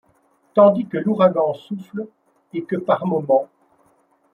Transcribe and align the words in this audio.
Tandis 0.55 0.87
que 0.87 0.97
l’ouragan 0.97 1.53
souffle, 1.53 2.07
et 2.55 2.63
que 2.63 2.75
par 2.75 3.05
moment 3.05 3.47